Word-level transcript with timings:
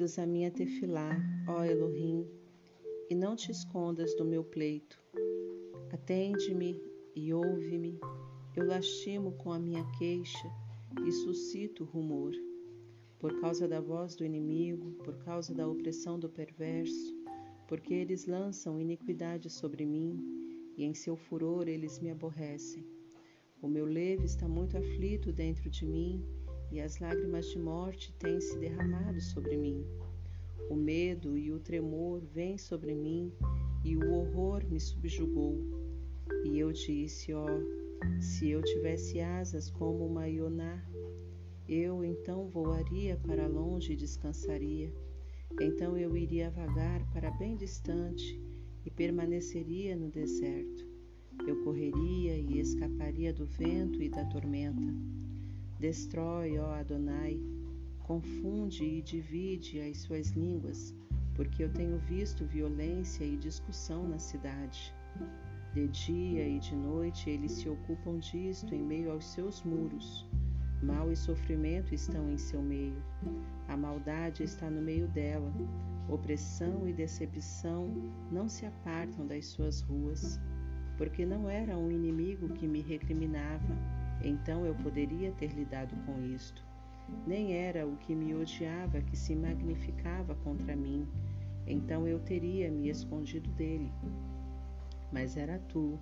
ouvidos 0.00 0.18
à 0.18 0.24
minha 0.24 0.50
tefilá, 0.50 1.10
ó 1.46 1.62
Elohim, 1.62 2.26
e 3.10 3.14
não 3.14 3.36
te 3.36 3.50
escondas 3.50 4.16
do 4.16 4.24
meu 4.24 4.42
pleito. 4.42 4.98
Atende-me 5.92 6.80
e 7.14 7.34
ouve-me. 7.34 8.00
Eu 8.56 8.66
lastimo 8.66 9.32
com 9.32 9.52
a 9.52 9.58
minha 9.58 9.84
queixa 9.98 10.50
e 11.06 11.12
suscito 11.12 11.84
rumor. 11.84 12.32
Por 13.18 13.38
causa 13.42 13.68
da 13.68 13.78
voz 13.78 14.16
do 14.16 14.24
inimigo, 14.24 14.92
por 15.04 15.18
causa 15.18 15.54
da 15.54 15.68
opressão 15.68 16.18
do 16.18 16.30
perverso, 16.30 17.14
porque 17.68 17.92
eles 17.92 18.26
lançam 18.26 18.80
iniquidade 18.80 19.50
sobre 19.50 19.84
mim 19.84 20.72
e 20.78 20.84
em 20.84 20.94
seu 20.94 21.14
furor 21.14 21.68
eles 21.68 22.00
me 22.00 22.10
aborrecem. 22.10 22.86
O 23.60 23.68
meu 23.68 23.84
leve 23.84 24.24
está 24.24 24.48
muito 24.48 24.78
aflito 24.78 25.30
dentro 25.30 25.68
de 25.68 25.84
mim 25.84 26.24
e 26.70 26.80
as 26.80 26.98
lágrimas 26.98 27.46
de 27.46 27.58
morte 27.58 28.12
têm 28.18 28.40
se 28.40 28.58
derramado 28.58 29.20
sobre 29.20 29.56
mim. 29.56 29.84
O 30.68 30.74
medo 30.74 31.36
e 31.36 31.50
o 31.50 31.58
tremor 31.58 32.20
vêm 32.20 32.56
sobre 32.56 32.94
mim 32.94 33.32
e 33.84 33.96
o 33.96 34.12
horror 34.12 34.64
me 34.64 34.78
subjugou. 34.78 35.58
E 36.44 36.58
eu 36.58 36.72
disse: 36.72 37.32
Ó, 37.34 37.46
oh, 37.46 38.20
se 38.20 38.50
eu 38.50 38.62
tivesse 38.62 39.20
asas 39.20 39.68
como 39.70 40.06
uma 40.06 40.28
ioná, 40.28 40.84
eu 41.68 42.04
então 42.04 42.48
voaria 42.48 43.16
para 43.16 43.46
longe 43.46 43.92
e 43.92 43.96
descansaria. 43.96 44.92
Então 45.60 45.96
eu 45.96 46.16
iria 46.16 46.50
vagar 46.50 47.04
para 47.12 47.30
bem 47.32 47.56
distante 47.56 48.40
e 48.84 48.90
permaneceria 48.90 49.96
no 49.96 50.08
deserto. 50.08 50.88
Eu 51.46 51.62
correria 51.64 52.36
e 52.36 52.60
escaparia 52.60 53.32
do 53.32 53.46
vento 53.46 54.02
e 54.02 54.08
da 54.08 54.24
tormenta. 54.26 54.94
Destrói, 55.80 56.58
ó 56.58 56.74
Adonai, 56.74 57.40
confunde 58.00 58.84
e 58.84 59.00
divide 59.00 59.80
as 59.80 59.96
suas 59.96 60.28
línguas, 60.32 60.94
porque 61.34 61.64
eu 61.64 61.72
tenho 61.72 61.96
visto 62.00 62.44
violência 62.44 63.24
e 63.24 63.38
discussão 63.38 64.06
na 64.06 64.18
cidade. 64.18 64.94
De 65.72 65.88
dia 65.88 66.46
e 66.46 66.58
de 66.58 66.76
noite 66.76 67.30
eles 67.30 67.52
se 67.52 67.68
ocupam 67.70 68.18
disto 68.18 68.74
em 68.74 68.82
meio 68.82 69.10
aos 69.10 69.24
seus 69.24 69.62
muros. 69.62 70.28
Mal 70.82 71.10
e 71.10 71.16
sofrimento 71.16 71.94
estão 71.94 72.28
em 72.28 72.36
seu 72.36 72.60
meio. 72.60 73.02
A 73.66 73.74
maldade 73.74 74.42
está 74.42 74.68
no 74.68 74.82
meio 74.82 75.08
dela. 75.08 75.50
Opressão 76.10 76.86
e 76.86 76.92
decepção 76.92 77.88
não 78.30 78.50
se 78.50 78.66
apartam 78.66 79.26
das 79.26 79.46
suas 79.46 79.80
ruas. 79.80 80.38
Porque 80.98 81.24
não 81.24 81.48
era 81.48 81.74
um 81.74 81.90
inimigo 81.90 82.50
que 82.50 82.68
me 82.68 82.82
recriminava 82.82 84.00
então 84.22 84.64
eu 84.64 84.74
poderia 84.74 85.32
ter 85.32 85.52
lidado 85.52 85.94
com 86.04 86.22
isto. 86.22 86.64
Nem 87.26 87.54
era 87.54 87.86
o 87.86 87.96
que 87.96 88.14
me 88.14 88.34
odiava 88.34 89.00
que 89.00 89.16
se 89.16 89.34
magnificava 89.34 90.34
contra 90.36 90.76
mim, 90.76 91.08
então 91.66 92.06
eu 92.06 92.20
teria 92.20 92.70
me 92.70 92.88
escondido 92.88 93.50
dele. 93.50 93.92
Mas 95.12 95.36
era 95.36 95.58
tu, 95.68 95.98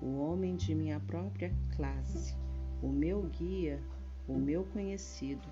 o 0.00 0.18
homem 0.18 0.54
de 0.54 0.74
minha 0.74 1.00
própria 1.00 1.52
classe, 1.74 2.36
o 2.82 2.88
meu 2.88 3.22
guia, 3.22 3.82
o 4.28 4.34
meu 4.34 4.64
conhecido. 4.64 5.48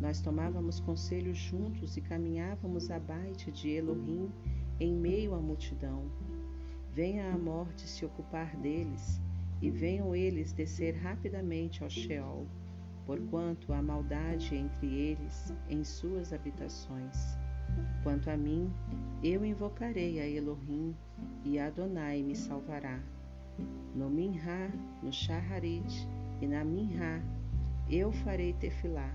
Nós 0.00 0.20
tomávamos 0.20 0.78
conselho 0.78 1.34
juntos 1.34 1.96
e 1.96 2.00
caminhávamos 2.00 2.90
a 2.90 2.98
baite 2.98 3.50
de 3.50 3.70
Elohim 3.70 4.30
em 4.78 4.94
meio 4.94 5.34
à 5.34 5.40
multidão. 5.40 6.04
Venha 6.92 7.32
a 7.32 7.38
morte 7.38 7.82
se 7.82 8.04
ocupar 8.04 8.56
deles 8.56 9.20
e 9.60 9.70
venham 9.70 10.14
eles 10.14 10.52
descer 10.52 10.94
rapidamente 10.96 11.82
ao 11.82 11.90
Sheol, 11.90 12.46
porquanto 13.06 13.72
há 13.72 13.82
maldade 13.82 14.54
entre 14.54 14.86
eles 14.86 15.52
em 15.68 15.82
suas 15.82 16.32
habitações. 16.32 17.36
Quanto 18.02 18.30
a 18.30 18.36
mim, 18.36 18.72
eu 19.22 19.44
invocarei 19.44 20.20
a 20.20 20.28
Elohim 20.28 20.94
e 21.44 21.58
Adonai 21.58 22.22
me 22.22 22.34
salvará. 22.34 23.00
No 23.94 24.08
Minha, 24.08 24.72
no 25.02 25.12
Shaharit 25.12 26.08
e 26.40 26.46
na 26.46 26.64
Minha, 26.64 27.22
eu 27.90 28.12
farei 28.12 28.52
tefilá 28.54 29.10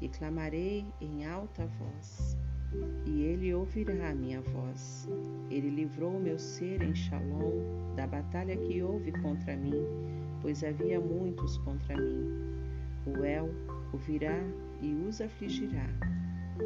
e 0.00 0.08
clamarei 0.08 0.84
em 1.00 1.24
alta 1.26 1.66
voz 1.66 2.36
e 3.06 3.22
ele 3.22 3.54
ouvirá 3.54 4.10
a 4.10 4.14
minha 4.14 4.40
voz. 4.40 5.08
Ele 5.50 5.68
livrou 5.68 6.16
o 6.16 6.20
meu 6.20 6.38
ser 6.38 6.82
em 6.82 6.94
Shalom 6.94 7.94
da 7.94 8.06
batalha 8.06 8.56
que 8.56 8.82
houve 8.82 9.12
contra 9.12 9.56
mim, 9.56 9.84
pois 10.40 10.64
havia 10.64 11.00
muitos 11.00 11.58
contra 11.58 11.96
mim. 11.96 12.26
O 13.06 13.24
El 13.24 13.50
o 13.92 13.96
virá 13.96 14.40
e 14.80 14.94
os 14.94 15.20
afligirá. 15.20 15.88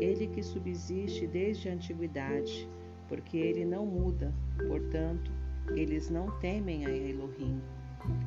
Ele 0.01 0.27
que 0.29 0.43
subsiste 0.43 1.27
desde 1.27 1.69
a 1.69 1.73
antiguidade, 1.73 2.69
porque 3.09 3.37
ele 3.37 3.65
não 3.65 3.87
muda, 3.87 4.33
portanto, 4.69 5.31
eles 5.75 6.11
não 6.11 6.31
temem 6.39 6.87
a 6.87 6.91
Elohim. 6.91 7.61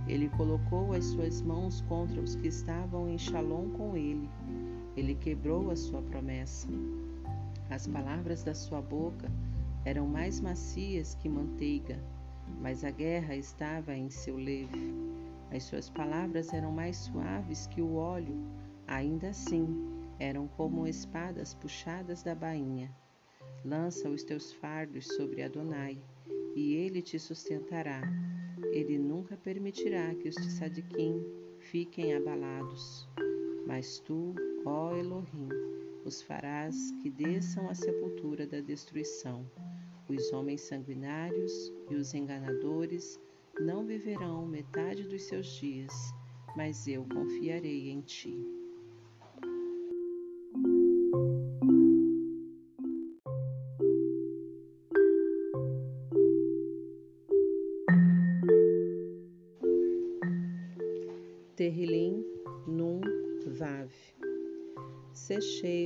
Ele 0.07 0.27
colocou 0.29 0.93
as 0.93 1.05
suas 1.05 1.41
mãos 1.41 1.81
contra 1.81 2.19
os 2.19 2.35
que 2.35 2.47
estavam 2.47 3.07
em 3.09 3.17
Shalom 3.17 3.69
com 3.69 3.95
ele. 3.95 4.29
Ele 4.97 5.15
quebrou 5.15 5.71
a 5.71 5.75
sua 5.75 6.01
promessa. 6.01 6.67
As 7.69 7.87
palavras 7.87 8.43
da 8.43 8.53
sua 8.53 8.81
boca 8.81 9.31
eram 9.85 10.07
mais 10.07 10.39
macias 10.39 11.15
que 11.15 11.29
manteiga, 11.29 11.99
mas 12.59 12.83
a 12.83 12.89
guerra 12.89 13.35
estava 13.35 13.95
em 13.95 14.09
seu 14.09 14.37
leve. 14.37 14.93
As 15.51 15.63
suas 15.63 15.89
palavras 15.89 16.51
eram 16.53 16.71
mais 16.71 16.97
suaves 16.97 17.67
que 17.67 17.81
o 17.81 17.95
óleo, 17.95 18.35
ainda 18.87 19.29
assim 19.29 19.67
eram 20.19 20.47
como 20.47 20.87
espadas 20.87 21.53
puxadas 21.53 22.23
da 22.23 22.35
bainha. 22.35 22.91
Lança 23.63 24.09
os 24.09 24.23
teus 24.23 24.51
fardos 24.53 25.05
sobre 25.15 25.43
Adonai, 25.43 26.01
e 26.55 26.73
ele 26.73 27.01
te 27.01 27.19
sustentará. 27.19 28.01
Ele 28.71 28.97
nunca 28.97 29.37
permitirá 29.37 30.13
que 30.15 30.27
os 30.27 30.35
tzadikim 30.35 31.23
fiquem 31.59 32.15
abalados. 32.15 33.07
Mas 33.65 33.99
tu, 33.99 34.33
ó 34.65 34.95
Elohim, 34.95 35.49
os 36.09 36.23
farás 36.23 36.91
que 37.03 37.09
desçam 37.11 37.69
à 37.69 37.75
sepultura 37.75 38.47
da 38.47 38.59
destruição. 38.61 39.45
Os 40.07 40.33
homens 40.33 40.61
sanguinários 40.61 41.71
e 41.87 41.93
os 41.93 42.15
enganadores 42.15 43.19
não 43.59 43.85
viverão 43.85 44.47
metade 44.47 45.03
dos 45.03 45.21
seus 45.21 45.45
dias, 45.45 45.93
mas 46.57 46.87
eu 46.87 47.05
confiarei 47.13 47.91
em 47.91 48.01
ti. 48.01 48.35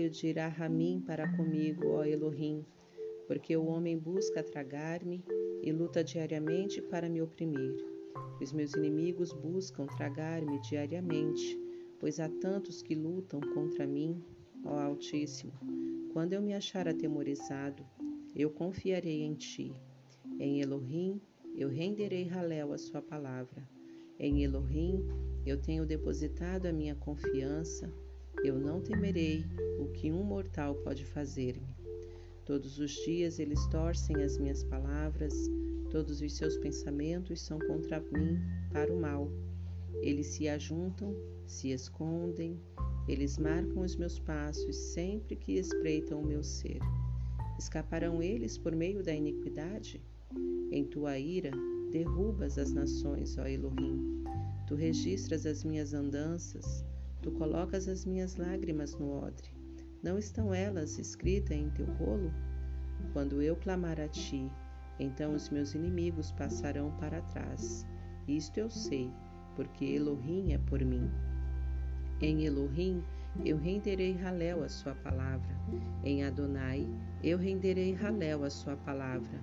De 0.09 0.27
irahamim 0.27 1.01
para 1.05 1.27
comigo, 1.35 1.87
ó 1.89 2.03
Elohim, 2.03 2.65
porque 3.27 3.55
o 3.55 3.65
homem 3.65 3.97
busca 3.97 4.43
tragar-me 4.43 5.23
e 5.61 5.71
luta 5.71 6.03
diariamente 6.03 6.81
para 6.81 7.09
me 7.09 7.21
oprimir. 7.21 7.75
Os 8.41 8.51
meus 8.51 8.73
inimigos 8.73 9.31
buscam 9.31 9.85
tragar-me 9.85 10.59
diariamente, 10.61 11.57
pois 11.99 12.19
há 12.19 12.27
tantos 12.27 12.81
que 12.81 12.95
lutam 12.95 13.39
contra 13.53 13.87
mim, 13.87 14.21
ó 14.65 14.77
Altíssimo. 14.79 15.53
Quando 16.11 16.33
eu 16.33 16.41
me 16.41 16.53
achar 16.53 16.87
atemorizado, 16.87 17.85
eu 18.35 18.49
confiarei 18.49 19.21
em 19.21 19.33
ti. 19.33 19.73
Em 20.39 20.61
Elohim, 20.61 21.21
eu 21.55 21.69
renderei 21.69 22.27
Halel 22.27 22.73
a 22.73 22.77
sua 22.77 23.01
palavra. 23.01 23.67
Em 24.19 24.43
Elohim, 24.43 25.05
eu 25.45 25.61
tenho 25.61 25.85
depositado 25.85 26.65
a 26.65 26.73
minha 26.73 26.95
confiança 26.95 27.91
eu 28.43 28.57
não 28.57 28.81
temerei 28.81 29.45
o 29.79 29.87
que 29.87 30.11
um 30.11 30.23
mortal 30.23 30.75
pode 30.75 31.05
fazer-me. 31.05 31.67
Todos 32.45 32.79
os 32.79 32.91
dias 32.91 33.39
eles 33.39 33.65
torcem 33.67 34.21
as 34.21 34.37
minhas 34.37 34.63
palavras, 34.63 35.33
todos 35.89 36.21
os 36.21 36.33
seus 36.33 36.57
pensamentos 36.57 37.41
são 37.41 37.57
contra 37.59 37.99
mim 37.99 38.39
para 38.71 38.93
o 38.93 38.99
mal. 38.99 39.29
Eles 40.01 40.27
se 40.27 40.49
ajuntam, 40.49 41.15
se 41.45 41.71
escondem, 41.71 42.59
eles 43.07 43.37
marcam 43.37 43.83
os 43.83 43.95
meus 43.95 44.19
passos 44.19 44.75
sempre 44.75 45.35
que 45.35 45.53
espreitam 45.53 46.19
o 46.21 46.25
meu 46.25 46.43
ser. 46.43 46.79
Escaparão 47.57 48.21
eles 48.21 48.57
por 48.57 48.75
meio 48.75 49.03
da 49.03 49.13
iniquidade? 49.13 50.01
Em 50.71 50.83
tua 50.83 51.17
ira, 51.17 51.51
derrubas 51.91 52.57
as 52.57 52.73
nações, 52.73 53.37
ó 53.37 53.45
Elohim. 53.45 54.23
Tu 54.67 54.75
registras 54.75 55.45
as 55.45 55.63
minhas 55.63 55.93
andanças, 55.93 56.83
Tu 57.23 57.31
colocas 57.31 57.87
as 57.87 58.03
minhas 58.03 58.35
lágrimas 58.35 58.99
no 58.99 59.09
odre. 59.09 59.49
Não 60.03 60.19
estão 60.19 60.53
elas 60.53 60.99
escritas 60.99 61.55
em 61.55 61.69
teu 61.69 61.85
rolo? 61.93 62.33
Quando 63.13 63.41
eu 63.41 63.55
clamar 63.55 63.97
a 63.97 64.09
ti, 64.09 64.51
então 64.99 65.33
os 65.33 65.49
meus 65.49 65.73
inimigos 65.73 66.33
passarão 66.33 66.91
para 66.99 67.21
trás. 67.21 67.87
Isto 68.27 68.59
eu 68.59 68.69
sei, 68.69 69.09
porque 69.55 69.85
Elohim 69.85 70.51
é 70.51 70.57
por 70.57 70.83
mim. 70.83 71.09
Em 72.19 72.43
Elohim 72.43 73.01
eu 73.45 73.55
renderei 73.55 74.17
Halel 74.17 74.61
a 74.61 74.67
sua 74.67 74.93
palavra. 74.93 75.55
Em 76.03 76.25
Adonai, 76.25 76.85
eu 77.23 77.37
renderei 77.37 77.95
Halel 77.95 78.43
a 78.43 78.49
sua 78.49 78.75
palavra. 78.75 79.41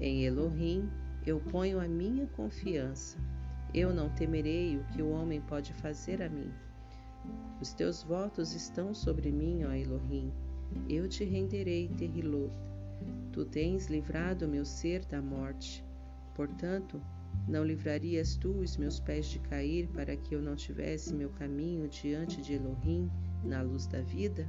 Em 0.00 0.24
Elohim, 0.24 0.88
eu 1.26 1.40
ponho 1.40 1.80
a 1.80 1.88
minha 1.88 2.28
confiança. 2.28 3.18
Eu 3.74 3.92
não 3.92 4.10
temerei 4.10 4.76
o 4.76 4.84
que 4.84 5.02
o 5.02 5.10
homem 5.10 5.40
pode 5.40 5.72
fazer 5.74 6.22
a 6.22 6.28
mim. 6.28 6.52
Os 7.60 7.72
teus 7.72 8.02
votos 8.02 8.54
estão 8.54 8.94
sobre 8.94 9.30
mim, 9.32 9.64
ó 9.64 9.72
Elohim. 9.72 10.32
Eu 10.88 11.08
te 11.08 11.24
renderei, 11.24 11.88
Terrilot. 11.88 12.52
Tu 13.32 13.44
tens 13.44 13.86
livrado 13.86 14.48
meu 14.48 14.64
ser 14.64 15.04
da 15.06 15.20
morte. 15.20 15.84
Portanto, 16.34 17.00
não 17.48 17.64
livrarias 17.64 18.36
tu 18.36 18.50
os 18.50 18.76
meus 18.76 18.98
pés 18.98 19.26
de 19.26 19.38
cair 19.38 19.88
para 19.88 20.16
que 20.16 20.34
eu 20.34 20.42
não 20.42 20.56
tivesse 20.56 21.14
meu 21.14 21.30
caminho 21.30 21.88
diante 21.88 22.42
de 22.42 22.54
Elohim 22.54 23.10
na 23.44 23.62
luz 23.62 23.86
da 23.86 24.00
vida? 24.00 24.46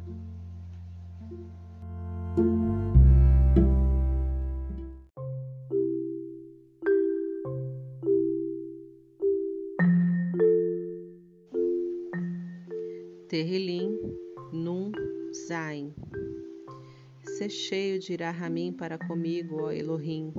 Se 17.48 17.54
cheio 17.54 17.98
de 17.98 18.12
Irahamim 18.12 18.74
para 18.74 18.98
comigo, 18.98 19.62
ó 19.62 19.72
Elohim. 19.72 20.34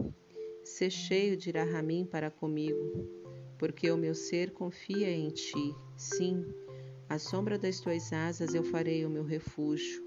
Se 0.63 0.91
cheio 0.91 1.39
de 1.39 1.49
Irahamim 1.49 2.05
para 2.05 2.31
comigo, 2.31 3.09
porque 3.59 3.91
o 3.91 3.97
meu 3.97 4.15
ser 4.15 4.51
confia 4.51 5.11
em 5.11 5.31
ti. 5.31 5.75
Sim, 5.97 6.45
à 7.09 7.19
sombra 7.19 7.59
das 7.59 7.81
tuas 7.81 8.13
asas 8.13 8.55
eu 8.55 8.63
farei 8.63 9.07
o 9.07 9.11
meu 9.11 9.25
refúgio, 9.25 10.05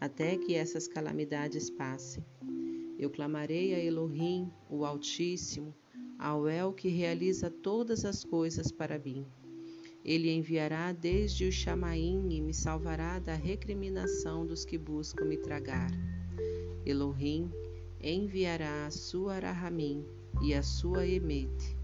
até 0.00 0.36
que 0.36 0.56
essas 0.56 0.88
calamidades 0.88 1.70
passem. 1.70 2.24
Eu 2.98 3.10
clamarei 3.10 3.72
a 3.72 3.78
Elohim, 3.78 4.50
o 4.68 4.84
Altíssimo, 4.84 5.72
ao 6.18 6.48
El 6.48 6.72
que 6.72 6.88
realiza 6.88 7.48
todas 7.48 8.04
as 8.04 8.24
coisas 8.24 8.72
para 8.72 8.98
mim. 8.98 9.24
Ele 10.04 10.32
enviará 10.32 10.90
desde 10.90 11.44
o 11.44 11.52
Chamaim 11.52 12.28
e 12.28 12.40
me 12.40 12.52
salvará 12.52 13.20
da 13.20 13.36
recriminação 13.36 14.44
dos 14.44 14.64
que 14.64 14.76
buscam 14.76 15.26
me 15.26 15.36
tragar. 15.36 15.92
Elohim 16.84 17.50
enviará 18.02 18.86
a 18.86 18.90
sua 18.90 19.34
Arahamim 19.34 20.04
e 20.42 20.54
a 20.54 20.62
sua 20.62 21.06
Emete. 21.06 21.76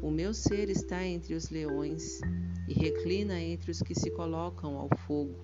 O 0.00 0.10
meu 0.10 0.32
ser 0.32 0.70
está 0.70 1.04
entre 1.04 1.34
os 1.34 1.50
leões 1.50 2.20
e 2.68 2.72
reclina 2.72 3.40
entre 3.40 3.70
os 3.70 3.82
que 3.82 3.94
se 3.94 4.10
colocam 4.10 4.76
ao 4.76 4.88
fogo, 5.06 5.34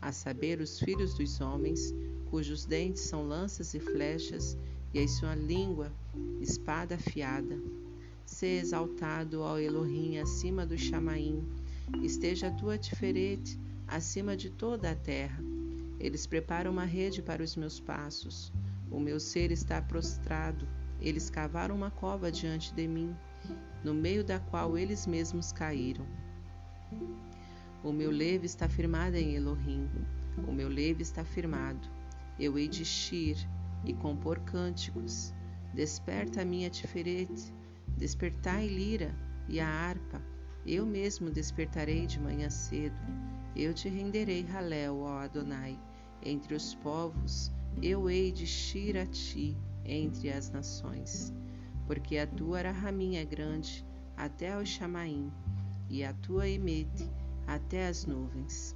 a 0.00 0.12
saber, 0.12 0.60
os 0.60 0.78
filhos 0.78 1.14
dos 1.14 1.40
homens, 1.40 1.94
cujos 2.30 2.64
dentes 2.64 3.02
são 3.02 3.26
lanças 3.26 3.74
e 3.74 3.80
flechas, 3.80 4.56
e 4.94 5.00
a 5.00 5.08
sua 5.08 5.34
língua 5.34 5.92
espada 6.40 6.94
afiada. 6.94 7.58
Se 8.24 8.46
exaltado, 8.46 9.40
ó 9.40 9.58
Elohim, 9.58 10.18
acima 10.18 10.64
do 10.64 10.78
Chamaim, 10.78 11.44
esteja 12.02 12.48
a 12.48 12.50
tua 12.52 12.78
Tiferet 12.78 13.58
acima 13.86 14.36
de 14.36 14.50
toda 14.50 14.90
a 14.90 14.94
terra. 14.94 15.55
Eles 15.98 16.26
preparam 16.26 16.70
uma 16.70 16.84
rede 16.84 17.22
para 17.22 17.42
os 17.42 17.56
meus 17.56 17.80
passos. 17.80 18.52
O 18.90 19.00
meu 19.00 19.18
ser 19.18 19.50
está 19.50 19.80
prostrado. 19.80 20.68
Eles 21.00 21.28
cavaram 21.30 21.74
uma 21.74 21.90
cova 21.90 22.30
diante 22.30 22.72
de 22.72 22.86
mim, 22.88 23.14
no 23.84 23.92
meio 23.92 24.24
da 24.24 24.38
qual 24.38 24.78
eles 24.78 25.06
mesmos 25.06 25.52
caíram. 25.52 26.06
O 27.82 27.92
meu 27.92 28.10
leve 28.10 28.46
está 28.46 28.68
firmado 28.68 29.16
em 29.16 29.34
Elohim. 29.34 29.88
O 30.46 30.52
meu 30.52 30.68
leve 30.68 31.02
está 31.02 31.24
firmado. 31.24 31.88
Eu 32.38 32.58
hei 32.58 32.68
de 32.68 32.84
xir 32.84 33.36
e 33.84 33.92
compor 33.94 34.40
cânticos. 34.40 35.32
Desperta 35.74 36.42
a 36.42 36.44
minha 36.44 36.70
Tiferet 36.70 37.52
Despertai 37.96 38.66
lira 38.66 39.14
e 39.48 39.58
a 39.58 39.66
harpa, 39.66 40.20
eu 40.66 40.84
mesmo 40.84 41.30
despertarei 41.30 42.06
de 42.06 42.20
manhã 42.20 42.50
cedo. 42.50 42.96
Eu 43.54 43.72
te 43.72 43.88
renderei 43.88 44.44
Halel, 44.50 44.98
ó 45.00 45.18
Adonai, 45.18 45.78
entre 46.22 46.54
os 46.54 46.74
povos, 46.74 47.52
eu 47.80 48.10
hei 48.10 48.32
de 48.32 48.46
xir 48.46 48.96
a 48.96 49.06
ti 49.06 49.56
entre 49.84 50.30
as 50.30 50.50
nações. 50.50 51.32
Porque 51.86 52.18
a 52.18 52.26
tua 52.26 52.58
Arahamim 52.58 53.16
é 53.16 53.24
grande, 53.24 53.86
até 54.16 54.58
o 54.58 54.66
Chamaim, 54.66 55.32
e 55.88 56.02
a 56.02 56.12
tua 56.14 56.48
Emete, 56.48 57.08
até 57.46 57.86
as 57.86 58.04
nuvens. 58.04 58.74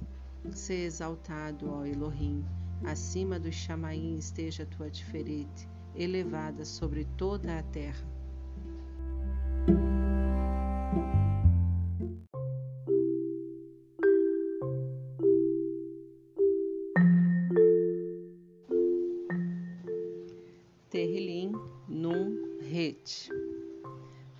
Se 0.51 0.73
exaltado, 0.73 1.69
ó 1.69 1.85
Elohim, 1.85 2.45
acima 2.85 3.37
do 3.37 3.51
Chamaim 3.51 4.17
esteja 4.17 4.63
a 4.63 4.65
tua 4.65 4.89
diferente, 4.89 5.67
elevada 5.93 6.63
sobre 6.63 7.05
toda 7.17 7.59
a 7.59 7.63
terra. 7.63 8.10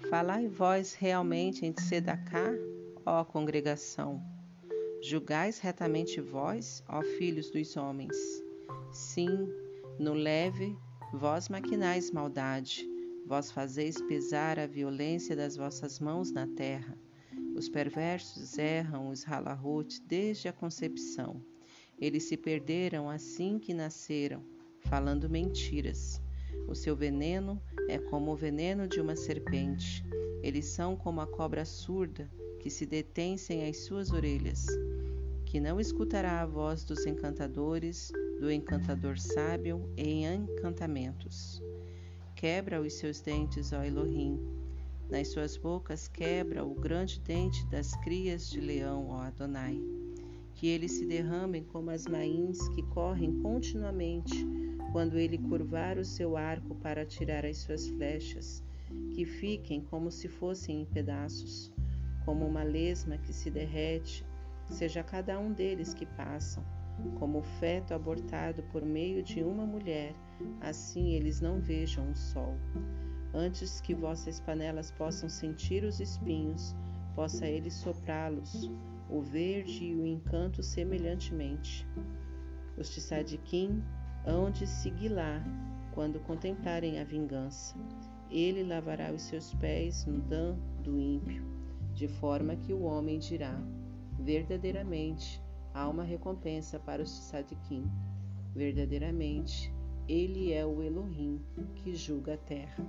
Falai 0.09 0.47
vós 0.47 0.93
realmente 0.93 1.65
em 1.65 1.73
Sedacá, 1.77 2.53
ó 3.05 3.23
congregação. 3.23 4.21
Julgais 5.01 5.59
retamente 5.59 6.19
vós, 6.19 6.83
ó 6.87 7.01
filhos 7.01 7.49
dos 7.49 7.75
homens. 7.77 8.15
Sim, 8.91 9.49
no 9.97 10.13
leve, 10.13 10.77
vós 11.13 11.49
maquinais 11.49 12.11
maldade, 12.11 12.87
vós 13.25 13.51
fazeis 13.51 14.01
pesar 14.01 14.59
a 14.59 14.67
violência 14.67 15.35
das 15.35 15.55
vossas 15.55 15.99
mãos 15.99 16.31
na 16.31 16.45
terra. 16.47 16.97
Os 17.55 17.69
perversos 17.69 18.57
erram 18.57 19.09
os 19.09 19.23
halahut 19.23 20.01
desde 20.07 20.47
a 20.47 20.53
concepção. 20.53 21.41
Eles 21.99 22.23
se 22.23 22.35
perderam 22.35 23.09
assim 23.09 23.59
que 23.59 23.73
nasceram, 23.73 24.43
falando 24.79 25.29
mentiras. 25.29 26.21
O 26.67 26.75
seu 26.75 26.95
veneno 26.95 27.61
é 27.89 27.97
como 27.97 28.31
o 28.31 28.35
veneno 28.35 28.87
de 28.87 29.01
uma 29.01 29.15
serpente. 29.15 30.05
Eles 30.41 30.65
são 30.65 30.95
como 30.95 31.21
a 31.21 31.27
cobra 31.27 31.65
surda 31.65 32.29
que 32.59 32.69
se 32.69 32.85
detém 32.85 33.37
sem 33.37 33.67
as 33.67 33.77
suas 33.85 34.11
orelhas, 34.11 34.65
que 35.45 35.59
não 35.59 35.79
escutará 35.79 36.41
a 36.41 36.45
voz 36.45 36.83
dos 36.83 37.05
encantadores, 37.05 38.11
do 38.39 38.51
encantador 38.51 39.19
sábio 39.19 39.89
em 39.97 40.25
encantamentos. 40.25 41.61
Quebra 42.35 42.81
os 42.81 42.93
seus 42.93 43.19
dentes, 43.19 43.73
ó 43.73 43.83
Elohim. 43.83 44.39
Nas 45.09 45.27
suas 45.27 45.57
bocas 45.57 46.07
quebra 46.07 46.63
o 46.63 46.73
grande 46.73 47.19
dente 47.19 47.65
das 47.67 47.93
crias 47.97 48.49
de 48.49 48.61
leão, 48.61 49.09
ó 49.09 49.21
Adonai. 49.21 49.79
Que 50.55 50.67
eles 50.67 50.93
se 50.93 51.05
derramem 51.05 51.63
como 51.63 51.89
as 51.89 52.07
mains 52.07 52.67
que 52.69 52.81
correm 52.83 53.41
continuamente 53.41 54.47
quando 54.91 55.17
ele 55.17 55.37
curvar 55.37 55.97
o 55.97 56.05
seu 56.05 56.35
arco 56.35 56.75
para 56.75 57.03
atirar 57.03 57.45
as 57.45 57.57
suas 57.57 57.87
flechas, 57.87 58.63
que 59.15 59.25
fiquem 59.25 59.81
como 59.81 60.11
se 60.11 60.27
fossem 60.27 60.81
em 60.81 60.85
pedaços, 60.85 61.71
como 62.25 62.45
uma 62.45 62.63
lesma 62.63 63.17
que 63.17 63.31
se 63.31 63.49
derrete, 63.49 64.25
seja 64.65 65.03
cada 65.03 65.39
um 65.39 65.53
deles 65.53 65.93
que 65.93 66.05
passam, 66.05 66.63
como 67.17 67.39
o 67.39 67.43
feto 67.43 67.93
abortado 67.93 68.63
por 68.63 68.83
meio 68.83 69.23
de 69.23 69.41
uma 69.43 69.65
mulher, 69.65 70.13
assim 70.59 71.13
eles 71.13 71.39
não 71.39 71.59
vejam 71.59 72.11
o 72.11 72.15
sol. 72.15 72.57
Antes 73.33 73.79
que 73.79 73.95
vossas 73.95 74.41
panelas 74.41 74.91
possam 74.91 75.29
sentir 75.29 75.83
os 75.85 75.99
espinhos, 76.01 76.75
possa 77.15 77.47
ele 77.47 77.71
soprá-los, 77.71 78.69
o 79.09 79.21
verde 79.21 79.85
e 79.85 79.95
o 79.95 80.05
encanto 80.05 80.61
semelhantemente. 80.61 81.87
Os 82.77 82.89
tsadikim 82.89 83.81
hão 84.25 84.49
de 84.51 84.65
seguir-lá 84.67 85.43
quando 85.93 86.19
contemplarem 86.19 86.99
a 86.99 87.03
vingança. 87.03 87.75
Ele 88.29 88.63
lavará 88.63 89.11
os 89.11 89.23
seus 89.23 89.53
pés 89.55 90.05
no 90.05 90.19
dã 90.21 90.55
do 90.83 90.99
ímpio, 90.99 91.43
de 91.93 92.07
forma 92.07 92.55
que 92.55 92.73
o 92.73 92.83
homem 92.83 93.19
dirá: 93.19 93.55
verdadeiramente 94.19 95.41
há 95.73 95.87
uma 95.89 96.03
recompensa 96.03 96.79
para 96.79 97.01
os 97.01 97.29
tzadikim. 97.29 97.89
Verdadeiramente, 98.55 99.73
ele 100.07 100.51
é 100.51 100.65
o 100.65 100.81
Elohim 100.81 101.41
que 101.75 101.95
julga 101.95 102.33
a 102.33 102.37
terra. 102.37 102.85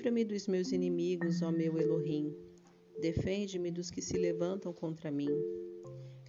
Livra-me 0.00 0.24
dos 0.24 0.46
meus 0.46 0.72
inimigos, 0.72 1.42
ó 1.42 1.52
meu 1.52 1.78
Elohim. 1.78 2.34
Defende-me 3.02 3.70
dos 3.70 3.90
que 3.90 4.00
se 4.00 4.16
levantam 4.16 4.72
contra 4.72 5.10
mim. 5.10 5.28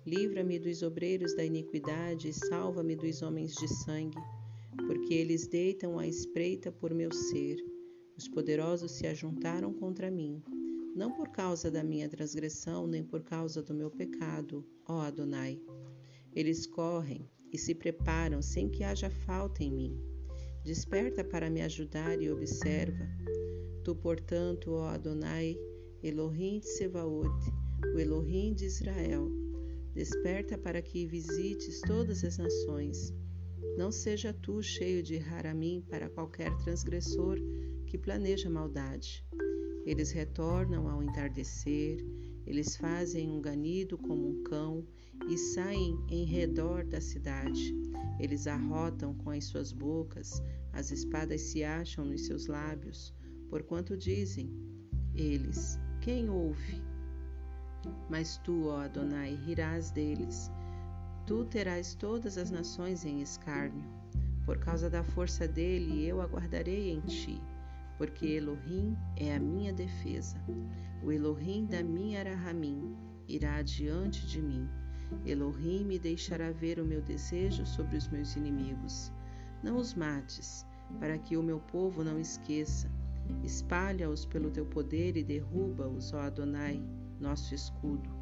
Livra-me 0.05 0.59
dos 0.59 0.83
obreiros 0.83 1.33
da 1.37 1.45
iniquidade 1.45 2.27
e 2.27 2.33
salva-me 2.33 2.97
dos 2.97 3.21
homens 3.21 3.53
de 3.53 3.69
sangue, 3.69 4.19
porque 4.75 5.13
eles 5.13 5.47
deitam 5.47 5.97
a 5.97 6.05
espreita 6.05 6.69
por 6.69 6.93
meu 6.93 7.13
ser. 7.13 7.55
Os 8.17 8.27
poderosos 8.27 8.91
se 8.91 9.07
ajuntaram 9.07 9.73
contra 9.73 10.11
mim, 10.11 10.43
não 10.93 11.09
por 11.13 11.29
causa 11.29 11.71
da 11.71 11.81
minha 11.81 12.09
transgressão, 12.09 12.85
nem 12.85 13.05
por 13.05 13.23
causa 13.23 13.63
do 13.63 13.73
meu 13.73 13.89
pecado, 13.89 14.65
ó 14.85 14.99
Adonai. 14.99 15.57
Eles 16.35 16.67
correm 16.67 17.25
e 17.53 17.57
se 17.57 17.73
preparam 17.73 18.41
sem 18.41 18.67
que 18.67 18.83
haja 18.83 19.09
falta 19.09 19.63
em 19.63 19.71
mim. 19.71 20.20
Desperta 20.63 21.23
para 21.23 21.49
me 21.49 21.61
ajudar 21.61 22.21
e 22.21 22.31
observa. 22.31 23.07
Tu, 23.83 23.95
portanto, 23.95 24.73
ó 24.73 24.89
Adonai, 24.89 25.57
Elohim 26.03 26.59
de 26.59 26.67
Sebaot, 26.67 27.29
o 27.95 27.99
Elohim 27.99 28.53
de 28.53 28.65
Israel, 28.65 29.29
Desperta 29.93 30.57
para 30.57 30.81
que 30.81 31.05
visites 31.05 31.81
todas 31.81 32.23
as 32.23 32.37
nações. 32.37 33.13
Não 33.77 33.91
seja 33.91 34.33
tu 34.33 34.61
cheio 34.63 35.03
de 35.03 35.17
haramim 35.17 35.83
para 35.89 36.09
qualquer 36.09 36.55
transgressor 36.59 37.37
que 37.85 37.97
planeja 37.97 38.49
maldade. 38.49 39.25
Eles 39.85 40.11
retornam 40.11 40.87
ao 40.87 41.03
entardecer, 41.03 41.97
eles 42.45 42.75
fazem 42.75 43.29
um 43.29 43.41
ganido 43.41 43.97
como 43.97 44.27
um 44.27 44.43
cão 44.43 44.85
e 45.29 45.37
saem 45.37 45.97
em 46.09 46.25
redor 46.25 46.83
da 46.85 46.99
cidade. 46.99 47.75
Eles 48.19 48.47
arrotam 48.47 49.13
com 49.13 49.29
as 49.29 49.45
suas 49.45 49.71
bocas, 49.71 50.41
as 50.73 50.91
espadas 50.91 51.41
se 51.41 51.63
acham 51.63 52.05
nos 52.05 52.25
seus 52.25 52.47
lábios, 52.47 53.13
porquanto 53.49 53.95
dizem: 53.95 54.49
Eles, 55.15 55.77
quem 56.01 56.29
ouve? 56.29 56.81
Mas 58.09 58.37
tu, 58.37 58.67
ó 58.67 58.81
Adonai, 58.81 59.35
rirás 59.45 59.91
deles. 59.91 60.51
Tu 61.25 61.45
terás 61.45 61.95
todas 61.95 62.37
as 62.37 62.51
nações 62.51 63.05
em 63.05 63.21
escárnio. 63.21 63.83
Por 64.45 64.57
causa 64.57 64.89
da 64.89 65.03
força 65.03 65.47
dele, 65.47 66.05
eu 66.05 66.21
aguardarei 66.21 66.91
em 66.91 66.99
ti, 67.01 67.39
porque 68.01 68.25
Elohim 68.25 68.97
é 69.15 69.35
a 69.35 69.39
minha 69.39 69.71
defesa. 69.71 70.35
O 71.03 71.11
Elohim 71.11 71.67
da 71.67 71.83
minha 71.83 72.21
Arahamim 72.21 72.95
irá 73.27 73.57
adiante 73.57 74.25
de 74.25 74.41
mim. 74.41 74.67
Elohim 75.23 75.85
me 75.85 75.99
deixará 75.99 76.49
ver 76.49 76.79
o 76.79 76.83
meu 76.83 76.99
desejo 77.03 77.63
sobre 77.63 77.97
os 77.97 78.07
meus 78.07 78.35
inimigos. 78.35 79.11
Não 79.61 79.77
os 79.77 79.93
mates, 79.93 80.65
para 80.99 81.15
que 81.19 81.37
o 81.37 81.43
meu 81.43 81.59
povo 81.59 82.03
não 82.03 82.19
esqueça. 82.19 82.89
Espalha-os 83.43 84.25
pelo 84.25 84.49
teu 84.49 84.65
poder 84.65 85.15
e 85.15 85.23
derruba-os, 85.23 86.11
ó 86.11 86.21
Adonai 86.21 86.83
nosso 87.19 87.53
escudo. 87.53 88.20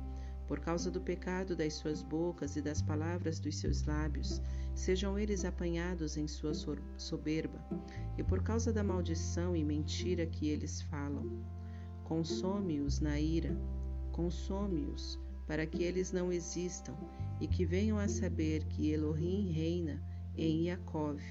Por 0.50 0.60
causa 0.60 0.90
do 0.90 1.00
pecado 1.00 1.56
das 1.56 1.76
suas 1.76 2.02
bocas 2.02 2.56
e 2.56 2.62
das 2.62 2.82
palavras 2.82 3.40
dos 3.40 3.58
seus 3.58 3.86
lábios, 3.86 4.42
sejam 4.74 5.20
eles 5.20 5.46
apanhados 5.46 6.18
em 6.18 6.28
sua 6.28 6.54
soberba, 6.98 7.64
e 8.18 8.24
por 8.24 8.42
causa 8.42 8.74
da 8.74 8.84
maldição 8.84 9.56
e 9.56 9.64
mentira 9.64 10.26
que 10.26 10.50
eles 10.50 10.82
falam. 10.82 11.46
Consome-os 12.04 13.00
na 13.00 13.20
ira, 13.20 13.56
consome-os, 14.12 15.20
para 15.46 15.68
que 15.68 15.84
eles 15.84 16.12
não 16.12 16.34
existam 16.34 16.96
e 17.40 17.48
que 17.48 17.64
venham 17.64 18.00
a 18.00 18.08
saber 18.08 18.64
que 18.70 18.92
Elohim 18.92 19.52
reina 19.52 20.02
em 20.36 20.64
Iacov 20.64 21.22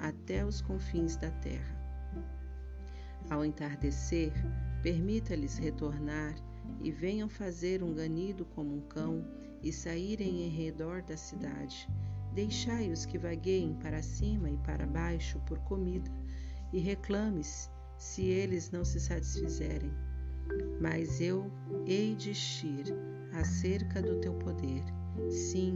até 0.00 0.44
os 0.44 0.60
confins 0.60 1.16
da 1.16 1.30
terra. 1.30 1.78
Ao 3.30 3.44
entardecer, 3.44 4.32
permita-lhes 4.82 5.58
retornar 5.58 6.34
e 6.80 6.90
venham 6.90 7.28
fazer 7.28 7.82
um 7.82 7.94
ganido 7.94 8.44
como 8.44 8.76
um 8.76 8.80
cão 8.82 9.26
e 9.62 9.72
saírem 9.72 10.42
em 10.46 10.48
redor 10.48 11.02
da 11.02 11.16
cidade. 11.16 11.88
Deixai-os 12.34 13.06
que 13.06 13.18
vagueiem 13.18 13.74
para 13.74 14.02
cima 14.02 14.50
e 14.50 14.56
para 14.58 14.86
baixo 14.86 15.40
por 15.46 15.58
comida, 15.60 16.10
e 16.72 16.78
reclame-se 16.78 17.70
se 17.96 18.22
eles 18.22 18.70
não 18.70 18.84
se 18.84 19.00
satisfizerem. 19.00 19.92
Mas 20.80 21.20
eu 21.20 21.50
hei 21.86 22.14
de 22.14 22.34
xir 22.34 22.84
acerca 23.32 24.02
do 24.02 24.20
teu 24.20 24.34
poder. 24.34 24.82
Sim, 25.30 25.74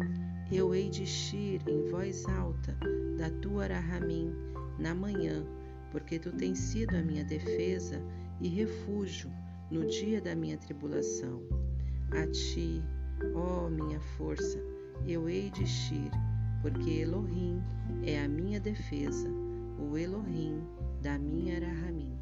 eu 0.52 0.74
hei 0.74 0.90
de 0.90 1.06
xir 1.06 1.62
em 1.66 1.90
voz 1.90 2.24
alta 2.26 2.76
da 3.16 3.30
tua 3.40 3.64
Arahamim 3.64 4.32
na 4.78 4.94
manhã, 4.94 5.44
porque 5.90 6.18
tu 6.18 6.32
tens 6.32 6.58
sido 6.58 6.96
a 6.96 7.02
minha 7.02 7.24
defesa 7.24 8.02
e 8.40 8.48
refúgio 8.48 9.30
no 9.70 9.86
dia 9.86 10.20
da 10.20 10.34
minha 10.34 10.56
tribulação. 10.56 11.42
A 12.12 12.26
ti, 12.26 12.82
ó 13.34 13.68
minha 13.68 14.00
força, 14.16 14.58
eu 15.06 15.28
hei 15.28 15.50
de 15.50 15.64
ir, 15.64 16.10
porque 16.62 17.00
Elohim 17.00 17.62
é 18.02 18.20
a 18.24 18.28
minha 18.28 18.58
defesa, 18.58 19.28
o 19.78 19.96
Elohim 19.96 20.62
da 21.02 21.18
minha 21.18 21.56
Arahamim. 21.56 22.18